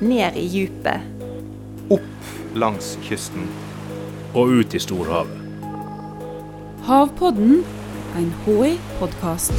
ned 0.00 0.36
i 0.36 0.46
djupet. 0.46 1.00
Opp 1.90 2.54
langs 2.54 2.96
kysten. 3.02 3.48
Og 4.36 4.52
ut 4.60 4.74
i 4.74 4.80
storhavet. 4.82 5.34
Havpodden, 6.86 7.64
en 8.16 8.28
HI-podkast. 8.44 9.52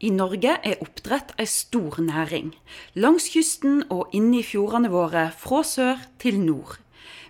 I 0.00 0.10
Norge 0.16 0.54
er 0.64 0.80
oppdrett 0.80 1.34
ei 1.40 1.48
stor 1.48 1.98
næring. 2.00 2.54
Langs 2.96 3.28
kysten 3.32 3.82
og 3.92 4.12
inne 4.16 4.40
i 4.40 4.46
fjordene 4.46 4.92
våre 4.92 5.26
fra 5.36 5.64
sør 5.66 6.00
til 6.20 6.40
nord. 6.40 6.78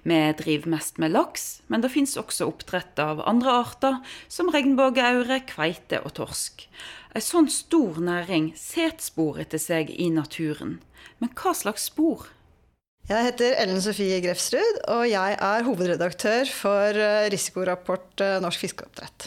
Vi 0.02 0.18
driver 0.38 0.70
mest 0.72 0.98
med 0.98 1.12
laks, 1.12 1.60
men 1.68 1.82
det 1.82 1.90
fins 1.92 2.16
også 2.16 2.46
oppdrett 2.48 2.98
av 3.02 3.20
andre 3.28 3.52
arter, 3.52 3.98
som 4.32 4.48
regnbueaure, 4.52 5.42
kveite 5.50 6.00
og 6.06 6.14
torsk. 6.16 6.64
Ei 7.10 7.22
sånn 7.24 7.48
stor 7.50 7.96
næring 7.98 8.52
setter 8.54 9.02
spor 9.02 9.40
etter 9.42 9.58
seg 9.58 9.88
i 9.90 10.06
naturen. 10.14 10.76
Men 11.18 11.32
hva 11.34 11.50
slags 11.58 11.88
spor? 11.90 12.28
Jeg 13.10 13.26
heter 13.26 13.56
Ellen 13.58 13.80
Sofie 13.82 14.20
Grefsrud, 14.22 14.84
og 14.94 15.02
jeg 15.10 15.34
er 15.42 15.66
hovedredaktør 15.66 16.46
for 16.54 16.94
eh, 16.94 17.26
risikorapport 17.32 18.22
eh, 18.22 18.36
Norsk 18.44 18.62
fiskeoppdrett. 18.62 19.26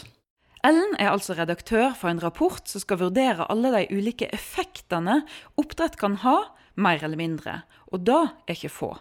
Ellen 0.64 0.96
er 0.96 1.10
altså 1.10 1.36
redaktør 1.36 1.92
for 1.92 2.08
en 2.08 2.22
rapport 2.24 2.64
som 2.70 2.80
skal 2.80 3.02
vurdere 3.02 3.44
alle 3.52 3.74
de 3.74 3.84
ulike 3.92 4.30
effektene 4.32 5.20
oppdrett 5.60 6.00
kan 6.00 6.16
ha, 6.24 6.38
mer 6.80 7.04
eller 7.04 7.20
mindre. 7.20 7.58
Og 7.92 8.06
da 8.08 8.22
er 8.48 8.56
ikke 8.56 8.72
få. 8.72 8.94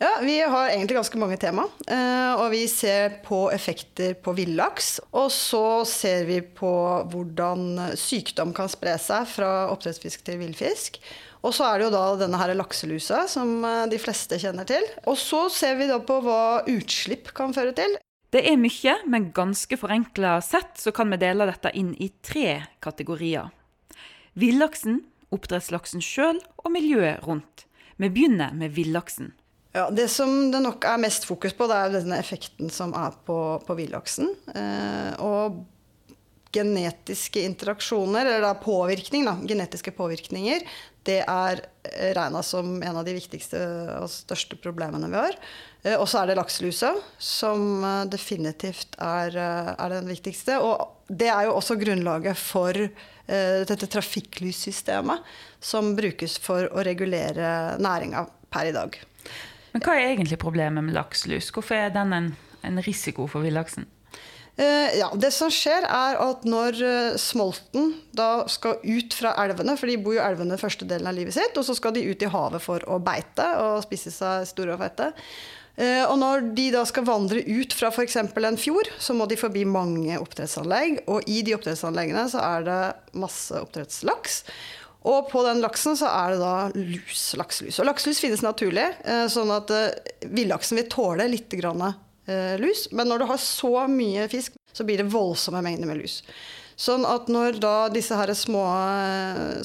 Ja, 0.00 0.18
Vi 0.22 0.40
har 0.40 0.68
egentlig 0.68 0.96
ganske 0.96 1.18
mange 1.20 1.36
tema. 1.36 1.66
Eh, 1.86 2.32
og 2.40 2.46
vi 2.54 2.62
ser 2.72 3.18
på 3.20 3.50
effekter 3.52 4.14
på 4.16 4.32
villaks. 4.32 4.94
Og 5.12 5.28
så 5.28 5.84
ser 5.84 6.24
vi 6.24 6.38
på 6.40 6.70
hvordan 7.12 7.92
sykdom 8.00 8.54
kan 8.56 8.70
spre 8.72 8.94
seg 8.96 9.26
fra 9.28 9.50
oppdrettsfisk 9.68 10.22
til 10.24 10.38
villfisk. 10.40 10.96
Og 11.44 11.52
så 11.52 11.66
er 11.68 11.78
det 11.78 11.88
jo 11.88 11.92
da 11.92 12.04
denne 12.20 12.40
her 12.40 12.52
lakselusa, 12.56 13.26
som 13.28 13.58
eh, 13.60 13.82
de 13.92 13.98
fleste 14.00 14.38
kjenner 14.40 14.64
til. 14.68 14.86
Og 15.04 15.18
så 15.20 15.42
ser 15.52 15.76
vi 15.76 15.88
da 15.90 15.98
på 16.00 16.16
hva 16.24 16.62
utslipp 16.64 17.34
kan 17.36 17.52
føre 17.56 17.76
til. 17.76 17.98
Det 18.32 18.40
er 18.46 18.56
mye, 18.56 18.94
men 19.10 19.32
ganske 19.36 19.76
forenkla 19.76 20.38
sett 20.46 20.80
så 20.80 20.94
kan 20.96 21.12
vi 21.12 21.18
dele 21.20 21.48
dette 21.50 21.74
inn 21.76 21.90
i 22.00 22.08
tre 22.24 22.62
kategorier. 22.80 23.52
Villaksen, 24.38 25.02
oppdrettslaksen 25.28 26.00
sjøl 26.00 26.40
og 26.62 26.72
miljøet 26.72 27.20
rundt. 27.28 27.66
Vi 28.00 28.08
begynner 28.08 28.56
med 28.56 28.72
villaksen. 28.72 29.34
Ja, 29.72 29.88
Det 29.90 30.08
som 30.10 30.50
det 30.50 30.60
nok 30.64 30.84
er 30.84 30.98
mest 30.98 31.26
fokus 31.28 31.54
på, 31.54 31.68
det 31.70 31.76
er 31.76 31.92
denne 32.00 32.18
effekten 32.18 32.72
som 32.74 32.94
er 32.98 33.14
på, 33.26 33.38
på 33.66 33.76
villaksen. 33.78 34.32
Eh, 34.54 35.12
og 35.22 35.60
genetiske 36.50 37.44
interaksjoner, 37.46 38.26
eller 38.26 38.42
da 38.42 38.54
påvirkning, 38.58 39.28
da, 39.28 39.36
genetiske 39.46 39.92
påvirkninger, 39.94 40.64
det 41.06 41.20
er 41.22 41.62
regna 42.14 42.42
som 42.44 42.74
en 42.82 42.98
av 43.00 43.06
de 43.06 43.14
viktigste 43.16 43.60
og 44.00 44.10
største 44.12 44.58
problemene 44.60 45.08
vi 45.08 45.20
har. 45.20 45.38
Eh, 45.82 45.96
og 45.96 46.06
så 46.10 46.20
er 46.20 46.30
det 46.30 46.38
lakselusa, 46.38 46.92
som 47.16 47.84
eh, 47.84 48.02
definitivt 48.12 48.98
er, 49.00 49.36
eh, 49.36 49.70
er, 49.72 49.94
den 49.96 50.10
viktigste. 50.10 50.58
Og 50.60 51.06
det 51.08 51.30
er 51.32 51.48
jo 51.48 51.56
også 51.56 51.78
grunnlaget 51.80 52.38
for 52.38 52.76
eh, 52.76 53.62
dette 53.68 53.88
trafikklyssystemet, 53.90 55.24
som 55.60 55.94
brukes 55.96 56.36
for 56.42 56.68
å 56.68 56.84
regulere 56.86 57.78
næringa 57.80 58.26
per 58.52 58.68
i 58.68 58.76
dag. 58.76 59.00
Men 59.72 59.84
hva 59.84 59.96
er 59.96 60.10
egentlig 60.10 60.40
problemet 60.42 60.84
med 60.86 60.96
lakselus? 60.96 61.50
Hvorfor 61.54 61.78
er 61.78 61.94
den 61.94 62.14
en, 62.16 62.30
en 62.66 62.82
risiko 62.84 63.28
for 63.30 63.46
villaksen? 63.46 63.86
Uh, 64.60 64.98
ja, 64.98 65.08
Det 65.16 65.30
som 65.32 65.48
skjer, 65.52 65.86
er 65.86 66.18
at 66.20 66.42
når 66.48 66.80
uh, 66.82 67.18
smolten 67.20 67.94
da 68.16 68.44
skal 68.50 68.82
ut 68.82 69.14
fra 69.16 69.32
elvene, 69.40 69.76
for 69.78 69.88
de 69.88 69.96
bor 70.02 70.16
jo 70.16 70.20
i 70.20 70.26
elvene 70.26 70.58
første 70.60 70.88
delen 70.88 71.08
av 71.08 71.16
livet 71.16 71.36
sitt, 71.36 71.56
og 71.56 71.64
så 71.64 71.76
skal 71.78 71.94
de 71.96 72.04
ut 72.04 72.20
i 72.20 72.28
havet 72.28 72.60
for 72.64 72.84
å 72.90 72.98
beite 73.00 73.46
og 73.62 73.80
spise 73.86 74.12
seg 74.12 74.44
store 74.50 74.74
og 74.74 74.82
fete. 74.82 75.12
Uh, 75.80 76.04
og 76.10 76.18
når 76.20 76.50
de 76.58 76.66
da 76.74 76.82
skal 76.84 77.06
vandre 77.08 77.40
ut 77.46 77.72
fra 77.72 77.88
f.eks. 77.94 78.18
en 78.20 78.60
fjord, 78.60 78.90
så 79.00 79.16
må 79.16 79.30
de 79.30 79.38
forbi 79.40 79.62
mange 79.64 80.18
oppdrettsanlegg. 80.20 81.06
Og 81.08 81.30
i 81.30 81.40
de 81.46 81.56
oppdrettsanleggene 81.56 82.26
så 82.34 82.42
er 82.44 82.66
det 82.66 82.82
masse 83.22 83.64
oppdrettslaks. 83.64 84.42
Og 85.08 85.30
på 85.30 85.42
den 85.46 85.62
laksen 85.64 85.96
så 85.96 86.10
er 86.12 86.34
det 86.34 86.40
da 86.42 86.54
lus, 86.76 87.22
lakselus. 87.40 87.78
Og 87.80 87.88
lakselus 87.88 88.20
finnes 88.20 88.44
naturlig, 88.44 88.84
eh, 89.04 89.26
sånn 89.32 89.52
at 89.54 89.72
eh, 89.72 90.12
villaksen 90.28 90.76
vil 90.76 90.90
tåle 90.92 91.28
litt 91.30 91.56
eh, 91.56 92.56
lus. 92.60 92.88
Men 92.92 93.08
når 93.08 93.22
du 93.22 93.28
har 93.30 93.40
så 93.40 93.86
mye 93.88 94.28
fisk, 94.28 94.58
så 94.72 94.84
blir 94.84 95.00
det 95.00 95.08
voldsomme 95.12 95.62
mengder 95.64 95.88
med 95.88 96.02
lus. 96.02 96.20
Sånn 96.80 97.04
at 97.08 97.28
når 97.32 97.60
da 97.60 97.88
disse 97.92 98.16
her 98.16 98.30
små 98.36 98.62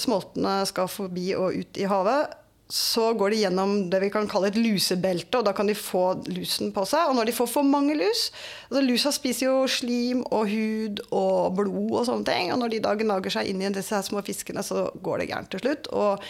smoltene 0.02 0.58
skal 0.68 0.90
forbi 0.92 1.30
og 1.36 1.56
ut 1.56 1.78
i 1.80 1.88
havet, 1.88 2.34
så 2.68 3.12
går 3.14 3.30
de 3.30 3.40
gjennom 3.44 3.74
det 3.92 4.00
vi 4.02 4.10
kan 4.10 4.26
kalle 4.30 4.50
et 4.50 4.58
lusebelte, 4.58 5.38
og 5.38 5.46
da 5.46 5.54
kan 5.54 5.68
de 5.70 5.76
få 5.78 6.16
lusen 6.34 6.72
på 6.74 6.86
seg. 6.90 7.12
Og 7.12 7.20
når 7.20 7.30
de 7.30 7.36
får 7.38 7.50
for 7.52 7.68
mange 7.68 7.94
lus 7.98 8.32
altså 8.66 8.82
Lusa 8.82 9.12
spiser 9.14 9.46
jo 9.52 9.68
slim 9.70 10.24
og 10.34 10.50
hud 10.50 11.04
og 11.14 11.60
blod 11.60 11.94
og 12.02 12.08
sånne 12.10 12.26
ting. 12.26 12.50
Og 12.54 12.60
når 12.64 12.74
de 12.74 12.82
da 12.88 12.96
gnager 12.98 13.38
seg 13.38 13.52
inn 13.52 13.62
i 13.62 13.70
disse 13.74 14.02
små 14.08 14.24
fiskene, 14.26 14.66
så 14.66 14.88
går 15.06 15.22
det 15.22 15.30
gærent 15.30 15.52
til 15.54 15.62
slutt. 15.62 15.90
Og 15.94 16.24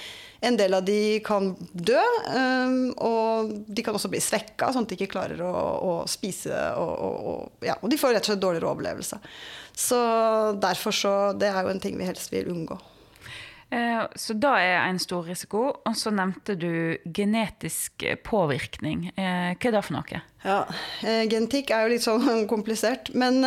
en 0.46 0.58
del 0.60 0.76
av 0.76 0.84
de 0.86 1.22
kan 1.26 1.54
dø, 1.72 2.02
um, 2.36 2.92
og 3.02 3.54
de 3.72 3.86
kan 3.86 3.96
også 3.96 4.12
bli 4.12 4.20
svekka, 4.22 4.74
sånn 4.76 4.86
at 4.86 4.92
de 4.92 4.98
ikke 5.00 5.14
klarer 5.16 5.40
å, 5.42 5.54
å 5.56 5.94
spise. 6.12 6.52
Og, 6.82 7.24
og, 7.32 7.64
ja, 7.66 7.78
og 7.80 7.90
de 7.90 8.00
får 8.02 8.18
rett 8.18 8.28
og 8.28 8.34
slett 8.34 8.44
dårligere 8.44 8.74
overlevelse. 8.74 9.22
Så 9.76 10.02
derfor 10.60 10.96
så 10.96 11.16
Det 11.36 11.48
er 11.48 11.64
jo 11.64 11.72
en 11.72 11.82
ting 11.84 11.96
vi 12.00 12.08
helst 12.08 12.32
vil 12.36 12.52
unngå. 12.52 12.78
Eh, 13.76 14.04
så 14.16 14.36
da 14.40 14.56
er 14.62 14.78
en 14.86 15.00
stor 15.02 15.26
risiko. 15.28 15.68
Og 15.84 15.98
så 16.00 16.14
nevnte 16.16 16.56
du 16.60 16.96
genetisk 17.06 18.06
påvirkning. 18.28 19.10
Eh, 19.16 19.52
hva 19.56 19.70
er 19.70 19.76
det 19.76 19.84
for 19.86 19.98
noe? 19.98 20.24
Ja, 20.46 20.60
eh, 21.04 21.26
Genetikk 21.32 21.74
er 21.74 21.86
jo 21.86 21.96
litt 21.96 22.06
sånn 22.06 22.46
komplisert. 22.54 23.12
Men 23.18 23.42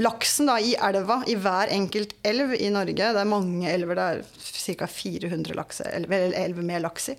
laksen 0.00 0.48
da, 0.50 0.58
i 0.58 0.74
elva, 0.74 1.20
i 1.30 1.36
hver 1.38 1.72
enkelt 1.74 2.16
elv 2.26 2.56
i 2.58 2.70
Norge 2.74 3.12
Det 3.14 3.20
er 3.20 3.28
mange 3.30 3.68
elver, 3.70 3.98
det 3.98 4.06
er 4.10 4.78
ca. 4.80 4.88
400 4.90 5.54
lakse, 5.54 5.86
elver, 5.94 6.32
elver 6.34 6.66
med 6.66 6.82
laks 6.82 7.12
i. 7.12 7.18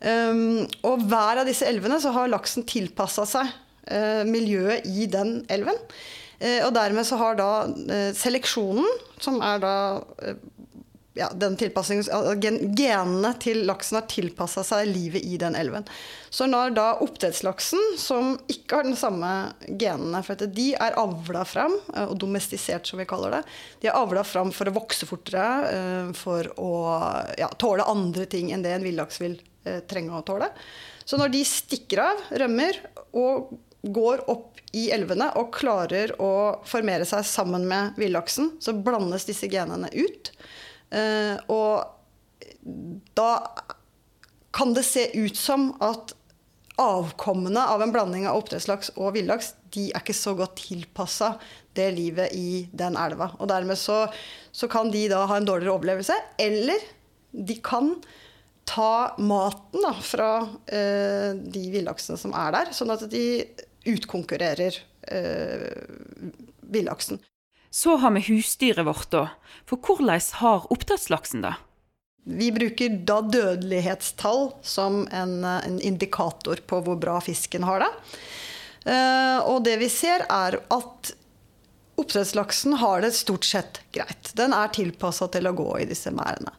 Um, 0.00 0.64
og 0.88 1.02
hver 1.10 1.42
av 1.42 1.44
disse 1.44 1.66
elvene 1.68 1.98
så 2.00 2.08
har 2.14 2.30
laksen 2.32 2.64
tilpassa 2.64 3.26
seg 3.28 3.50
miljøet 4.28 4.86
i 4.86 5.06
den 5.10 5.40
elven. 5.50 5.76
Og 6.66 6.70
dermed 6.76 7.04
så 7.08 7.16
har 7.18 7.34
da 7.36 7.48
seleksjonen, 8.14 8.86
som 9.20 9.40
er 9.42 9.58
da 9.60 9.72
ja, 11.14 11.28
Genene 11.34 13.32
til 13.42 13.64
laksen 13.66 13.98
har 13.98 14.06
tilpassa 14.10 14.62
seg 14.66 14.86
livet 14.92 15.24
i 15.26 15.38
den 15.40 15.56
elven. 15.58 15.86
Så 16.30 16.46
når 16.46 16.74
da 16.76 16.86
oppdrettslaksen, 17.02 17.96
som 17.98 18.36
ikke 18.52 18.78
har 18.78 18.86
den 18.86 18.98
samme 18.98 19.30
genene 19.66 20.22
For 20.26 20.38
de 20.46 20.68
er 20.78 20.98
avla 21.00 21.42
fram, 21.48 21.74
eh, 21.94 22.06
og 22.06 22.16
domestisert, 22.22 22.86
som 22.86 23.02
vi 23.02 23.08
kaller 23.10 23.38
det. 23.38 23.42
De 23.82 23.90
er 23.90 23.98
avla 23.98 24.22
fram 24.24 24.52
for 24.54 24.70
å 24.70 24.76
vokse 24.76 25.08
fortere, 25.10 25.48
eh, 25.70 26.12
for 26.14 26.52
å 26.60 26.74
ja, 27.38 27.50
tåle 27.58 27.88
andre 27.90 28.28
ting 28.30 28.52
enn 28.54 28.62
det 28.62 28.76
en 28.76 28.86
villaks 28.86 29.20
vil 29.20 29.40
eh, 29.64 29.82
trenge 29.90 30.14
å 30.14 30.22
tåle. 30.26 30.52
Så 31.04 31.18
når 31.18 31.34
de 31.34 31.42
stikker 31.48 32.04
av, 32.04 32.22
rømmer, 32.38 32.78
og 33.18 33.50
går 33.82 34.22
opp 34.30 34.60
i 34.76 34.90
elvene 34.94 35.30
og 35.40 35.54
klarer 35.56 36.12
å 36.22 36.60
formere 36.68 37.06
seg 37.08 37.24
sammen 37.26 37.66
med 37.66 37.96
villaksen, 37.98 38.52
så 38.62 38.76
blandes 38.76 39.26
disse 39.26 39.48
genene 39.50 39.90
ut. 39.90 40.30
Uh, 40.90 41.36
og 41.50 41.84
da 43.18 43.30
kan 44.54 44.74
det 44.74 44.84
se 44.86 45.06
ut 45.14 45.38
som 45.38 45.70
at 45.84 46.14
avkommene 46.80 47.62
av 47.68 47.82
en 47.84 47.92
blanding 47.92 48.26
av 48.28 48.38
oppdrettslaks 48.40 48.94
og 48.96 49.12
villaks 49.18 49.52
de 49.74 49.90
er 49.90 50.00
ikke 50.00 50.16
så 50.16 50.32
godt 50.38 50.56
tilpassa 50.62 51.34
det 51.76 51.90
livet 51.94 52.34
i 52.34 52.64
den 52.72 52.96
elva. 52.98 53.30
Og 53.38 53.50
dermed 53.50 53.78
så, 53.78 54.02
så, 54.50 54.68
kan 54.70 54.90
de 54.90 55.04
da 55.12 55.26
ha 55.30 55.38
en 55.38 55.46
dårligere 55.46 55.76
overlevelse. 55.76 56.16
Eller 56.40 56.82
de 57.30 57.56
kan 57.62 57.92
ta 58.70 59.14
maten 59.22 59.84
da, 59.84 59.92
fra 60.02 60.30
eh, 60.66 61.36
de 61.38 61.64
villaksene 61.72 62.18
som 62.18 62.34
er 62.38 62.54
der, 62.56 62.72
sånn 62.74 62.92
at 62.94 63.06
de 63.12 63.24
utkonkurrerer 63.90 64.80
eh, 65.10 65.68
villaksen. 66.70 67.20
Så 67.70 67.96
har 67.96 68.10
vi 68.10 68.20
husdyret 68.20 68.86
vårt, 68.86 69.10
da. 69.10 69.28
For 69.68 69.78
hvordan 69.78 70.20
har 70.42 70.66
oppdrettslaksen 70.72 71.44
det? 71.46 71.54
Vi 72.24 72.50
bruker 72.52 72.98
da 73.06 73.20
dødelighetstall 73.22 74.50
som 74.62 75.06
en, 75.12 75.44
en, 75.44 75.80
indikator 75.80 76.60
på 76.66 76.82
hvor 76.84 76.98
bra 77.00 77.16
fisken 77.24 77.64
har 77.64 77.86
det. 77.86 77.90
Uh, 78.84 79.38
og 79.46 79.64
det 79.64 79.78
vi 79.80 79.88
ser, 79.92 80.26
er 80.28 80.58
at 80.60 81.12
oppdrettslaksen 82.00 82.76
har 82.80 83.04
det 83.04 83.14
stort 83.16 83.46
sett 83.46 83.80
greit. 83.94 84.32
Den 84.36 84.54
er 84.56 84.72
tilpassa 84.74 85.30
til 85.32 85.48
å 85.48 85.56
gå 85.56 85.70
i 85.80 85.88
disse 85.88 86.12
merdene. 86.14 86.52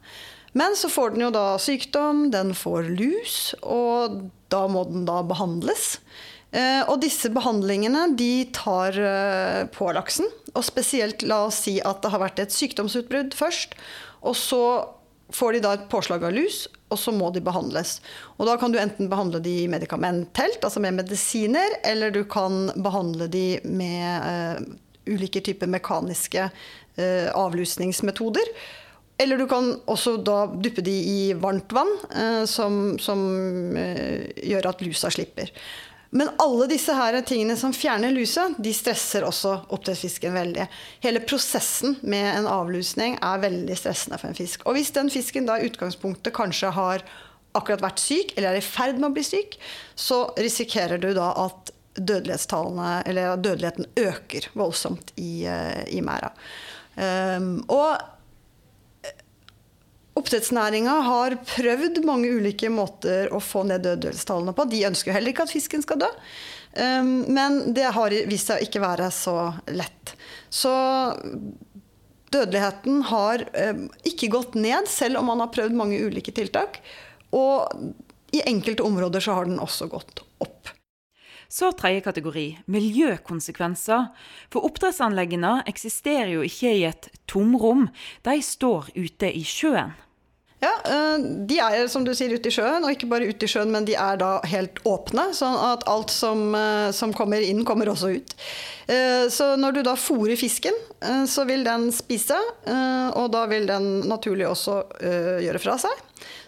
Men 0.52 0.76
så 0.76 0.90
får 0.92 1.14
den 1.14 1.26
jo 1.26 1.32
da 1.32 1.46
sykdom, 1.60 2.26
den 2.32 2.52
får 2.56 2.90
lus, 2.92 3.36
og 3.64 4.28
da 4.52 4.66
må 4.68 4.84
den 4.88 5.06
da 5.08 5.22
behandles. 5.24 5.96
Eh, 6.52 6.82
og 6.84 7.00
disse 7.00 7.30
behandlingene 7.32 8.10
de 8.18 8.44
tar 8.52 8.96
eh, 9.00 9.62
på 9.72 9.88
laksen. 9.96 10.28
Og 10.52 10.64
spesielt 10.66 11.24
la 11.24 11.46
oss 11.46 11.62
si 11.64 11.78
at 11.80 12.02
det 12.04 12.12
har 12.12 12.20
vært 12.20 12.42
et 12.42 12.52
sykdomsutbrudd 12.52 13.36
først. 13.36 13.78
Og 14.20 14.36
så 14.36 14.62
får 15.32 15.56
de 15.56 15.62
da 15.64 15.72
et 15.76 15.88
påslag 15.88 16.26
av 16.28 16.34
lus, 16.36 16.66
og 16.92 16.98
så 17.00 17.12
må 17.14 17.30
de 17.32 17.40
behandles. 17.44 17.96
Og 18.36 18.44
da 18.48 18.58
kan 18.60 18.72
du 18.72 18.76
enten 18.80 19.08
behandle 19.08 19.40
de 19.40 19.64
medikamentelt, 19.72 20.60
altså 20.60 20.82
med 20.84 20.98
medisiner, 20.98 21.78
eller 21.88 22.12
du 22.12 22.20
kan 22.28 22.66
behandle 22.84 23.30
de 23.32 23.46
med 23.64 24.28
uh, 24.28 24.74
ulike 25.08 25.40
typer 25.40 25.70
mekaniske 25.72 26.50
uh, 26.50 27.28
avlusningsmetoder. 27.32 28.52
Eller 29.22 29.40
du 29.40 29.46
kan 29.48 29.70
også 29.88 30.18
da 30.24 30.42
duppe 30.52 30.84
de 30.84 30.98
i 31.14 31.22
varmt 31.38 31.72
vann, 31.72 31.94
uh, 32.12 32.44
som, 32.44 32.98
som 33.00 33.24
gjør 33.72 34.68
at 34.68 34.84
lusa 34.84 35.08
slipper. 35.16 35.48
Men 36.12 36.28
alle 36.44 36.66
disse 36.68 36.92
her 36.92 37.16
tingene 37.24 37.54
som 37.56 37.72
fjerner 37.72 38.12
lusa, 38.12 38.50
de 38.60 38.72
stresser 38.76 39.24
også 39.24 39.54
oppdrettsfisken 39.72 40.34
veldig. 40.36 40.66
Hele 41.00 41.22
prosessen 41.24 41.96
med 42.04 42.26
en 42.34 42.48
avlusning 42.52 43.16
er 43.24 43.40
veldig 43.40 43.76
stressende 43.80 44.18
for 44.20 44.28
en 44.28 44.36
fisk. 44.36 44.66
Og 44.68 44.76
hvis 44.76 44.92
den 44.92 45.08
fisken 45.12 45.48
da 45.48 45.56
i 45.56 45.70
utgangspunktet 45.70 46.36
kanskje 46.36 46.74
har 46.76 47.06
akkurat 47.56 47.84
vært 47.84 48.02
syk, 48.04 48.34
eller 48.36 48.52
er 48.52 48.60
i 48.60 48.66
ferd 48.66 49.00
med 49.00 49.08
å 49.08 49.16
bli 49.16 49.24
syk, 49.24 49.56
så 49.96 50.26
risikerer 50.36 51.00
du 51.00 51.14
da 51.16 51.30
at 51.46 51.72
dødelighetstallene, 51.96 53.02
eller 53.08 53.40
dødeligheten 53.40 53.88
øker 54.00 54.48
voldsomt 54.56 55.12
i, 55.16 55.46
eh, 55.48 55.82
i 55.96 56.04
merda. 56.04 56.32
Um, 56.92 57.64
og 57.72 57.96
Oppdrettsnæringa 60.22 60.92
har 61.02 61.34
prøvd 61.42 62.04
mange 62.06 62.30
ulike 62.30 62.68
måter 62.70 63.32
å 63.34 63.40
få 63.42 63.64
ned 63.66 63.82
dødelighetstallene 63.82 64.54
på. 64.54 64.66
De 64.70 64.84
ønsker 64.86 65.10
jo 65.10 65.16
heller 65.16 65.34
ikke 65.34 65.46
at 65.48 65.54
fisken 65.54 65.82
skal 65.82 65.98
dø. 66.04 66.10
Um, 66.78 67.24
men 67.26 67.74
det 67.74 67.88
har 67.96 68.14
vist 68.30 68.52
seg 68.52 68.60
å 68.60 68.66
ikke 68.68 68.84
være 68.84 69.08
så 69.12 69.34
lett. 69.74 70.14
Så 70.46 70.70
dødeligheten 72.32 73.02
har 73.10 73.42
um, 73.50 73.88
ikke 74.08 74.30
gått 74.32 74.54
ned, 74.54 74.86
selv 74.88 75.18
om 75.20 75.26
man 75.32 75.42
har 75.42 75.50
prøvd 75.52 75.74
mange 75.76 75.98
ulike 75.98 76.34
tiltak. 76.36 76.78
Og 77.34 77.66
i 78.32 78.44
enkelte 78.46 78.86
områder 78.86 79.26
så 79.26 79.40
har 79.40 79.50
den 79.50 79.58
også 79.60 79.90
gått 79.90 80.22
opp. 80.44 80.70
Så 81.52 81.74
tredje 81.76 82.06
kategori 82.06 82.46
miljøkonsekvenser. 82.70 84.06
For 84.54 84.70
oppdrettsanleggene 84.70 85.58
eksisterer 85.68 86.30
jo 86.38 86.46
ikke 86.46 86.72
i 86.78 86.86
et 86.88 87.10
tomrom, 87.28 87.88
de 88.24 88.38
står 88.38 88.94
ute 88.94 89.34
i 89.34 89.42
sjøen. 89.44 89.92
Ja, 90.62 90.72
eh, 90.86 91.18
De 91.18 91.58
er 91.58 91.88
som 91.90 92.04
du 92.06 92.12
sier 92.14 92.30
ute 92.30 92.50
i 92.50 92.54
sjøen, 92.54 92.84
og 92.84 92.92
ikke 92.94 93.08
bare 93.10 93.26
ute 93.26 93.48
i 93.48 93.50
sjøen, 93.50 93.72
men 93.74 93.86
de 93.88 93.96
er 93.98 94.20
da 94.20 94.36
helt 94.46 94.78
åpne. 94.86 95.32
Sånn 95.34 95.56
at 95.58 95.82
alt 95.90 96.12
som, 96.14 96.54
eh, 96.54 96.90
som 96.94 97.12
kommer 97.12 97.42
inn, 97.42 97.64
kommer 97.66 97.90
også 97.90 98.14
ut. 98.14 98.34
Eh, 98.86 99.26
så 99.26 99.56
når 99.58 99.74
du 99.74 99.82
da 99.82 99.96
fôrer 99.98 100.38
fisken, 100.38 100.74
så 101.26 101.42
vil 101.44 101.64
den 101.64 101.90
spise, 101.90 102.36
og 103.18 103.32
da 103.32 103.46
vil 103.50 103.66
den 103.66 104.06
naturlig 104.06 104.46
også 104.46 104.84
gjøre 105.02 105.58
fra 105.58 105.74
seg. 105.76 105.90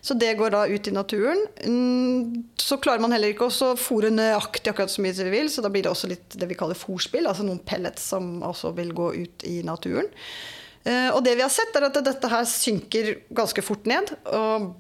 Så 0.01 0.15
det 0.15 0.37
går 0.39 0.53
da 0.55 0.61
ut 0.69 0.87
i 0.87 0.93
naturen. 0.95 1.41
Mm, 1.67 2.45
så 2.57 2.79
klarer 2.79 3.01
man 3.01 3.11
heller 3.11 3.33
ikke 3.33 3.49
å 3.49 3.75
fôre 3.75 4.13
nøyaktig 4.15 4.71
akkurat 4.71 4.93
så 4.93 5.03
mye 5.03 5.15
som 5.17 5.27
vi 5.27 5.35
vil, 5.35 5.51
så 5.51 5.65
da 5.65 5.73
blir 5.75 5.83
det 5.83 5.91
også 5.91 6.11
litt 6.13 6.37
det 6.39 6.47
vi 6.47 6.55
kaller 6.55 6.79
fòrspill, 6.79 7.27
altså 7.27 7.43
noen 7.43 7.59
pellets 7.67 8.07
som 8.15 8.45
også 8.47 8.75
vil 8.77 8.95
gå 8.95 9.11
ut 9.25 9.49
i 9.51 9.63
naturen. 9.67 10.07
Eh, 10.85 11.11
og 11.11 11.23
det 11.25 11.37
vi 11.39 11.45
har 11.45 11.53
sett, 11.53 11.75
er 11.77 11.89
at 11.89 12.01
dette 12.05 12.31
her 12.31 12.49
synker 12.49 13.15
ganske 13.35 13.65
fort 13.65 13.87
ned. 13.89 14.13
Og 14.31 14.73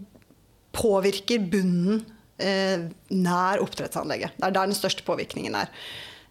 påvirker 0.74 1.44
bunnen 1.52 2.02
eh, 2.42 2.88
nær 3.14 3.62
oppdrettsanlegget. 3.62 4.36
Det 4.38 4.48
er 4.48 4.56
der 4.56 4.72
den 4.72 4.76
største 4.76 5.06
påvirkningen 5.06 5.56
er. 5.58 5.70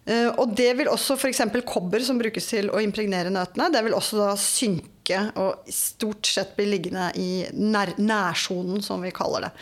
Eh, 0.04 0.28
og 0.36 0.52
det 0.56 0.70
vil 0.78 0.90
også 0.92 1.16
f.eks. 1.16 1.42
kobber 1.66 2.04
som 2.04 2.20
brukes 2.20 2.50
til 2.50 2.68
å 2.68 2.82
impregnere 2.84 3.32
nøtene, 3.32 3.70
det 3.72 3.80
vil 3.86 3.96
også 3.96 4.20
da 4.20 4.32
synke 4.40 5.20
og 5.40 5.68
stort 5.72 6.28
sett 6.28 6.54
bli 6.56 6.68
liggende 6.68 7.10
i 7.20 7.30
nær 7.56 7.94
nærsonen, 8.00 8.84
som 8.84 9.04
vi 9.04 9.12
kaller 9.16 9.48
det. 9.48 9.52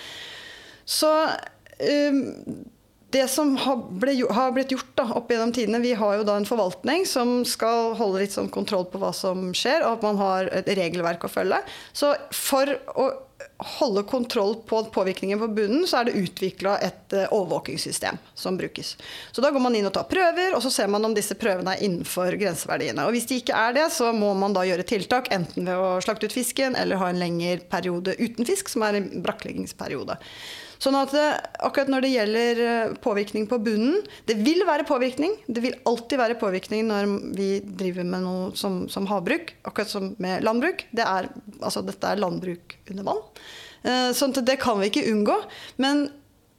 Så 0.82 1.10
det 3.12 3.26
som 3.28 3.54
har, 3.60 3.80
ble, 4.02 4.14
har 4.32 4.54
blitt 4.56 4.72
gjort 4.72 4.92
da, 4.98 5.06
opp 5.18 5.30
gjennom 5.32 5.52
tidene 5.54 5.82
Vi 5.84 5.92
har 5.98 6.18
jo 6.18 6.26
da 6.28 6.38
en 6.40 6.48
forvaltning 6.48 7.04
som 7.08 7.42
skal 7.48 7.92
holde 7.98 8.22
litt 8.22 8.34
sånn 8.34 8.50
kontroll 8.52 8.86
på 8.88 9.00
hva 9.02 9.12
som 9.16 9.50
skjer, 9.56 9.84
og 9.84 9.98
at 9.98 10.06
man 10.06 10.20
har 10.20 10.48
et 10.54 10.70
regelverk 10.78 11.26
å 11.26 11.32
følge. 11.32 11.60
Så 11.96 12.14
for 12.36 12.72
å 12.96 13.10
holde 13.56 14.02
kontroll 14.02 14.54
på 14.66 14.84
påvirkningen 14.84 15.38
på 15.38 15.48
bunnen, 15.48 15.86
så 15.86 16.00
er 16.00 16.08
det 16.08 16.18
utvikla 16.18 16.76
et 16.82 17.14
uh, 17.14 17.26
overvåkingssystem 17.30 18.18
som 18.34 18.56
brukes. 18.58 18.96
Så 19.32 19.44
da 19.44 19.50
går 19.50 19.62
man 19.62 19.76
inn 19.78 19.86
og 19.86 19.94
tar 19.94 20.08
prøver, 20.10 20.56
og 20.56 20.64
så 20.64 20.72
ser 20.72 20.90
man 20.90 21.04
om 21.04 21.14
disse 21.14 21.36
prøvene 21.38 21.76
er 21.76 21.84
innenfor 21.86 22.34
grenseverdiene. 22.40 23.06
Og 23.06 23.14
hvis 23.16 23.28
de 23.30 23.38
ikke 23.42 23.58
er 23.58 23.76
det, 23.78 23.86
så 23.94 24.10
må 24.16 24.32
man 24.38 24.56
da 24.56 24.66
gjøre 24.66 24.86
tiltak, 24.88 25.30
enten 25.34 25.68
ved 25.68 25.78
å 25.78 25.94
slakte 26.04 26.26
ut 26.26 26.34
fisken 26.34 26.76
eller 26.78 27.00
ha 27.02 27.12
en 27.12 27.22
lengre 27.22 27.60
periode 27.70 28.16
uten 28.18 28.48
fisk, 28.48 28.72
som 28.72 28.86
er 28.88 28.98
en 28.98 29.08
brakkleggingsperiode. 29.22 30.18
Sånn 30.82 30.98
at 30.98 31.12
det, 31.14 31.22
eh, 31.22 31.66
akkurat 31.68 31.90
når 31.92 32.02
det 32.02 32.10
gjelder 32.10 32.60
eh, 32.66 32.94
påvirkning 33.04 33.46
på 33.46 33.60
bunnen 33.62 34.00
Det 34.26 34.34
vil 34.42 34.64
være 34.66 34.86
påvirkning. 34.88 35.36
Det 35.46 35.62
vil 35.62 35.78
alltid 35.86 36.18
være 36.18 36.38
påvirkning 36.40 36.88
når 36.88 37.12
vi 37.38 37.48
driver 37.62 38.08
med 38.08 38.24
noe 38.24 38.50
som, 38.58 38.88
som 38.90 39.06
havbruk. 39.06 39.54
Akkurat 39.62 39.92
som 39.92 40.12
med 40.22 40.42
landbruk. 40.42 40.86
Det 40.90 41.06
er, 41.06 41.30
altså, 41.60 41.84
dette 41.86 42.08
er 42.08 42.18
landbruk 42.18 42.76
under 42.90 43.06
vann. 43.06 43.22
Eh, 43.82 44.10
sånn 44.16 44.34
at 44.34 44.44
det 44.46 44.58
kan 44.62 44.80
vi 44.80 44.90
ikke 44.90 45.06
unngå. 45.12 45.38
Men 45.82 46.06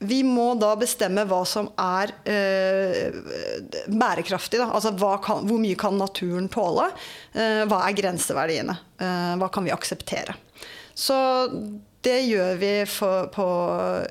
vi 0.04 0.20
må 0.26 0.52
da 0.60 0.74
bestemme 0.76 1.24
hva 1.28 1.40
som 1.48 1.70
er 1.80 2.12
eh, 2.28 3.14
bærekraftig. 3.88 4.60
Altså 4.64 4.94
kan, 5.24 5.44
hvor 5.48 5.60
mye 5.62 5.78
kan 5.80 5.96
naturen 6.00 6.50
tåle? 6.52 6.90
Eh, 7.32 7.64
hva 7.70 7.84
er 7.86 7.98
grenseverdiene? 7.98 8.76
Eh, 8.98 9.34
hva 9.40 9.50
kan 9.52 9.66
vi 9.66 9.74
akseptere? 9.74 10.36
Så 10.94 11.16
det 12.04 12.18
gjør 12.28 12.58
vi 12.60 12.72
for, 12.90 13.30
på 13.34 13.46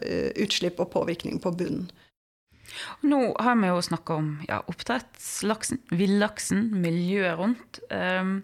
eh, 0.02 0.32
utslipp 0.44 0.82
og 0.84 0.92
påvirkning 0.96 1.42
på 1.44 1.54
bunnen. 1.56 1.92
Nå 3.06 3.20
har 3.38 3.60
vi 3.60 3.70
jo 3.70 3.84
snakka 3.86 4.16
om 4.18 4.30
ja, 4.48 4.64
oppdrettslaksen, 4.72 5.84
villaksen, 5.94 6.72
miljøet 6.82 7.38
rundt. 7.38 7.80
Um, 7.92 8.40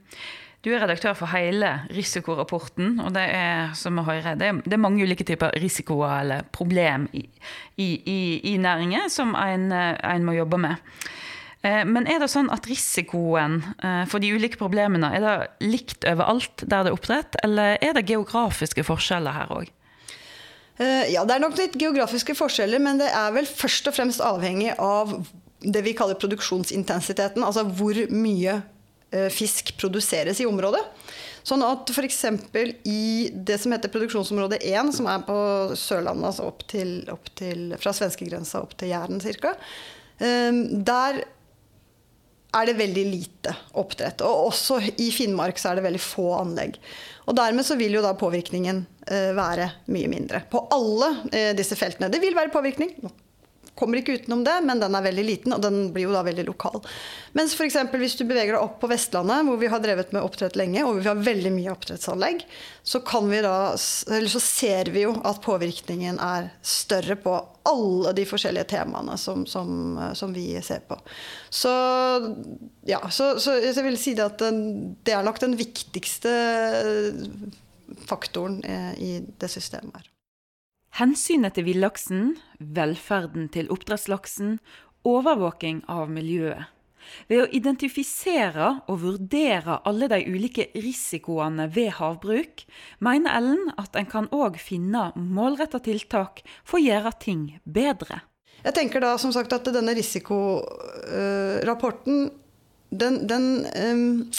du 0.66 0.74
er 0.74 0.82
redaktør 0.84 1.16
for 1.16 1.32
hele 1.32 1.70
risikorapporten, 1.96 2.98
og 3.00 3.14
det 3.16 3.24
er 3.32 3.72
som 3.80 4.02
hører, 4.04 4.36
det 4.40 4.50
er, 4.50 4.60
det 4.66 4.76
er 4.76 4.82
mange 4.82 5.06
ulike 5.06 5.24
typer 5.28 5.56
risikoer 5.62 6.20
eller 6.20 6.50
problem 6.56 7.08
i, 7.16 7.24
i, 7.80 7.90
i, 7.96 8.20
i 8.52 8.58
næringen 8.60 9.08
som 9.14 9.32
en, 9.40 9.72
en 9.72 10.28
må 10.28 10.36
jobbe 10.36 10.60
med. 10.60 10.84
Eh, 11.62 11.84
men 11.88 12.08
er 12.08 12.22
det 12.24 12.30
sånn 12.32 12.52
at 12.56 12.68
risikoen 12.70 13.60
eh, 13.84 14.06
for 14.08 14.24
de 14.24 14.32
ulike 14.32 14.60
problemene 14.60 15.12
er 15.16 15.26
det 15.26 15.68
likt 15.68 16.08
overalt 16.08 16.64
der 16.64 16.88
det 16.88 16.92
er 16.92 16.96
oppdrett, 16.96 17.40
eller 17.44 17.76
er 17.84 17.98
det 17.98 18.08
geografiske 18.08 18.86
forskjeller 18.88 19.36
her 19.36 19.52
òg? 19.58 19.72
Eh, 20.80 21.12
ja, 21.12 21.26
det 21.28 21.36
er 21.36 21.44
nok 21.44 21.58
litt 21.60 21.76
geografiske 21.80 22.36
forskjeller, 22.40 22.80
men 22.84 23.02
det 23.02 23.10
er 23.12 23.32
vel 23.36 23.48
først 23.48 23.92
og 23.92 23.98
fremst 23.98 24.24
avhengig 24.24 24.72
av 24.80 25.18
det 25.60 25.84
vi 25.84 25.96
kaller 25.98 26.16
produksjonsintensiteten. 26.20 27.44
Altså 27.44 27.66
hvor 27.68 28.00
mye 28.16 28.62
fisk 29.34 29.72
produseres 29.80 30.42
i 30.42 30.46
området. 30.46 30.84
Sånn 31.48 31.64
at 31.66 31.90
f.eks. 31.90 32.20
i 32.86 33.30
det 33.34 33.58
som 33.62 33.74
heter 33.74 33.90
produksjonsområde 33.94 34.60
1, 34.60 34.92
som 34.94 35.08
er 35.10 35.24
på 35.26 35.38
Sørlandet, 35.80 36.28
altså 36.30 36.46
opp 36.52 36.62
til, 36.70 36.94
opp 37.10 37.32
til, 37.40 37.72
fra 37.82 37.96
svenskegrensa 37.96 38.62
opp 38.62 38.76
til 38.78 38.92
Jæren 38.92 39.24
ca., 39.24 39.56
der 40.20 41.24
er 42.56 42.66
det 42.66 42.78
veldig 42.80 43.06
lite 43.06 43.54
oppdrett. 43.78 44.24
Og 44.26 44.50
også 44.50 44.80
i 44.98 45.10
Finnmark 45.14 45.60
så 45.62 45.72
er 45.72 45.80
det 45.80 45.86
veldig 45.86 46.02
få 46.02 46.32
anlegg. 46.40 46.80
Og 47.30 47.38
dermed 47.38 47.66
så 47.68 47.78
vil 47.80 47.98
jo 47.98 48.04
da 48.04 48.16
påvirkningen 48.18 48.82
eh, 49.06 49.32
være 49.38 49.70
mye 49.94 50.10
mindre. 50.12 50.42
På 50.50 50.66
alle 50.74 51.12
eh, 51.30 51.52
disse 51.58 51.78
feltene. 51.78 52.10
Det 52.12 52.22
vil 52.24 52.38
være 52.38 52.54
påvirkning. 52.54 52.96
Kommer 53.80 54.02
ikke 54.02 54.18
utenom 54.20 54.44
det, 54.44 54.58
men 54.68 54.82
den 54.82 54.96
er 54.98 55.06
veldig 55.06 55.24
liten, 55.26 55.56
og 55.56 55.64
den 55.64 55.94
blir 55.96 56.10
jo 56.10 56.16
da 56.16 56.24
veldig 56.28 56.44
lokal. 56.50 56.82
Mens 57.38 57.56
f.eks. 57.56 57.78
hvis 57.96 58.18
du 58.20 58.26
beveger 58.28 58.58
deg 58.58 58.64
opp 58.64 58.80
på 58.82 58.90
Vestlandet, 58.92 59.46
hvor 59.48 59.60
vi 59.62 59.70
har 59.72 59.80
drevet 59.84 60.12
med 60.16 60.26
oppdrett 60.26 60.58
lenge, 60.60 60.84
og 60.84 61.00
vi 61.00 61.08
har 61.08 61.24
veldig 61.24 61.54
mye 61.56 61.72
oppdrettsanlegg, 61.72 62.44
så, 62.84 63.02
da, 63.46 63.56
så 63.80 64.44
ser 64.44 64.92
vi 64.92 65.06
jo 65.06 65.14
at 65.24 65.42
påvirkningen 65.46 66.20
er 66.24 66.52
større 66.66 67.16
på 67.20 67.38
alle 67.70 68.14
de 68.18 68.26
forskjellige 68.28 68.72
temaene 68.74 69.16
som, 69.22 69.46
som, 69.48 69.98
som 70.18 70.36
vi 70.36 70.52
ser 70.66 70.84
på. 70.90 70.98
Så 71.50 71.72
ja, 72.90 73.02
så, 73.14 73.32
så 73.40 73.60
jeg 73.62 73.86
vil 73.86 74.00
si 74.02 74.16
det 74.18 74.26
at 74.26 74.44
det 74.44 75.16
er 75.16 75.26
nok 75.26 75.40
den 75.44 75.56
viktigste 75.60 76.34
faktoren 78.10 78.64
eh, 78.64 78.94
i 79.00 79.12
det 79.40 79.52
systemet 79.52 79.96
her. 80.00 80.08
Hensynet 80.98 81.54
til 81.56 81.66
villaksen, 81.68 82.38
velferden 82.60 83.50
til 83.54 83.70
oppdrettslaksen, 83.72 84.60
overvåking 85.08 85.84
av 85.92 86.10
miljøet. 86.12 86.64
Ved 87.30 87.42
å 87.42 87.48
identifisere 87.56 88.82
og 88.92 89.02
vurdere 89.04 89.80
alle 89.88 90.08
de 90.12 90.20
ulike 90.28 90.66
risikoene 90.76 91.68
ved 91.74 91.90
havbruk, 92.00 92.66
mener 93.06 93.36
Ellen 93.38 93.72
at 93.80 93.96
en 93.98 94.06
kan 94.10 94.28
òg 94.36 94.54
finne 94.62 95.12
målretta 95.16 95.80
tiltak 95.86 96.42
for 96.64 96.78
å 96.80 96.84
gjøre 96.84 97.12
ting 97.22 97.60
bedre. 97.64 98.22
Jeg 98.66 98.74
tenker 98.76 99.00
da 99.02 99.18
som 99.22 99.32
sagt 99.32 99.54
at 99.56 99.66
denne 99.72 99.94
risikorapporten 99.96 102.30
den, 102.90 103.28
den 103.30 103.66
um, 103.78 104.32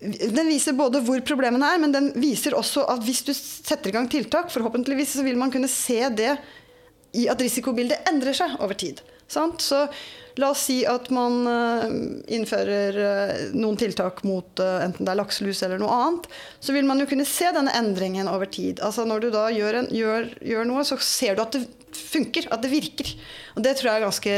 den 0.00 0.48
viser 0.50 0.76
både 0.76 1.00
hvor 1.04 1.22
problemene 1.24 1.72
er, 1.72 1.80
men 1.80 1.94
den 1.94 2.10
viser 2.20 2.56
også 2.56 2.84
at 2.92 3.04
hvis 3.06 3.22
du 3.24 3.32
setter 3.32 3.90
i 3.90 3.96
gang 3.96 4.08
tiltak, 4.12 4.52
forhåpentligvis 4.52 5.16
så 5.16 5.24
vil 5.24 5.38
man 5.40 5.52
kunne 5.52 5.70
se 5.72 6.02
det 6.12 6.34
i 7.16 7.26
at 7.32 7.40
risikobildet 7.40 8.08
endrer 8.10 8.36
seg 8.36 8.58
over 8.60 8.76
tid. 8.76 9.00
Sant? 9.26 9.64
Så 9.64 9.86
la 10.36 10.50
oss 10.52 10.66
si 10.68 10.82
at 10.86 11.08
man 11.14 11.38
uh, 11.48 11.86
innfører 12.36 12.98
uh, 13.00 13.38
noen 13.56 13.78
tiltak 13.80 14.20
mot 14.28 14.60
uh, 14.60 14.84
enten 14.84 15.06
det 15.06 15.14
er 15.14 15.18
lakselus 15.18 15.62
eller 15.64 15.80
noe 15.80 15.96
annet. 15.96 16.28
Så 16.60 16.76
vil 16.76 16.86
man 16.86 17.00
jo 17.00 17.08
kunne 17.10 17.26
se 17.26 17.48
denne 17.56 17.72
endringen 17.78 18.28
over 18.30 18.50
tid. 18.52 18.82
Altså 18.84 19.06
Når 19.08 19.24
du 19.24 19.30
da 19.34 19.46
gjør, 19.54 19.80
en, 19.80 19.88
gjør, 19.96 20.28
gjør 20.44 20.68
noe, 20.68 20.84
så 20.86 21.00
ser 21.00 21.34
du 21.38 21.42
at 21.46 21.56
det 21.56 21.64
funker, 21.96 22.50
at 22.52 22.60
det 22.62 22.70
virker. 22.70 23.14
Og 23.56 23.64
det 23.64 23.78
tror 23.78 23.90
jeg 23.90 23.96
er 23.96 24.04
ganske 24.04 24.36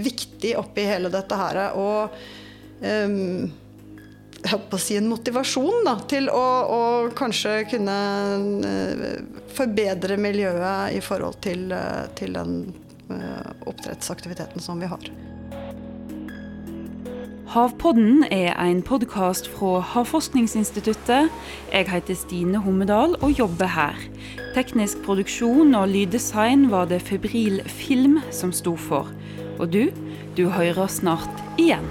viktig 0.00 0.56
oppi 0.56 0.88
hele 0.88 1.12
dette 1.12 1.36
her. 1.36 1.60
Og 1.76 2.16
um, 2.80 3.44
si 4.78 4.96
en 4.96 5.08
motivasjon 5.10 5.86
da, 5.86 5.96
til 6.08 6.28
å, 6.30 6.44
å, 6.70 6.80
kanskje 7.16 7.62
kunne 7.70 7.96
forbedre 9.56 10.18
miljøet 10.20 10.96
i 10.96 11.00
forhold 11.04 11.40
til, 11.46 11.72
til 12.18 12.36
den 12.36 12.58
oppdrettsaktiviteten 13.66 14.62
som 14.62 14.82
vi 14.82 14.90
har. 14.90 15.10
Havpodden 17.56 18.24
er 18.34 18.56
en 18.58 18.82
podkast 18.82 19.46
fra 19.48 19.78
Havforskningsinstituttet. 19.80 21.30
Jeg 21.72 21.88
heter 21.88 22.18
Stine 22.18 22.58
Hommedal 22.60 23.14
og 23.22 23.38
jobber 23.38 23.70
her. 23.70 24.02
Teknisk 24.56 25.00
produksjon 25.06 25.72
og 25.78 25.88
lyddesign 25.94 26.66
var 26.74 26.90
det 26.90 27.00
Febril 27.06 27.62
Film 27.70 28.18
som 28.34 28.52
sto 28.52 28.74
for. 28.76 29.08
Og 29.56 29.70
du, 29.72 29.86
du 30.36 30.48
hører 30.50 30.90
snart 30.90 31.44
igjen. 31.56 31.86